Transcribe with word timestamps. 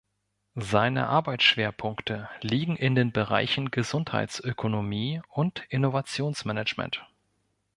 Seine 0.55 1.09
Arbeitsschwerpunkte 1.09 2.27
liegen 2.41 2.75
in 2.75 2.95
den 2.95 3.11
Bereichen 3.11 3.69
Gesundheitsökonomie 3.69 5.21
und 5.29 5.61
Innovationsmanagement. 5.69 7.05